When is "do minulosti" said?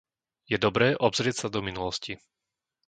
1.55-2.13